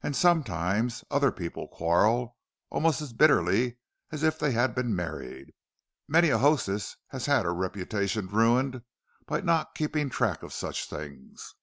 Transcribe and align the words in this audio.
And 0.00 0.14
sometimes 0.14 1.02
other 1.10 1.32
people 1.32 1.66
quarrel—almost 1.66 3.02
as 3.02 3.12
bitterly 3.12 3.78
as 4.12 4.22
if 4.22 4.38
they 4.38 4.52
had 4.52 4.76
been 4.76 4.94
married. 4.94 5.54
Many 6.06 6.28
a 6.28 6.38
hostess 6.38 6.94
has 7.08 7.26
had 7.26 7.44
her 7.44 7.52
reputation 7.52 8.28
ruined 8.28 8.82
by 9.26 9.40
not 9.40 9.74
keeping 9.74 10.08
track 10.08 10.44
of 10.44 10.52
such 10.52 10.88
things." 10.88 11.56